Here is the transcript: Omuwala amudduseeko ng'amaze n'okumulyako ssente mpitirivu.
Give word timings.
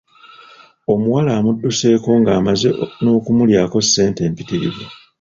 Omuwala 0.93 1.29
amudduseeko 1.39 2.09
ng'amaze 2.21 2.69
n'okumulyako 3.01 3.77
ssente 3.85 4.21
mpitirivu. 4.31 4.83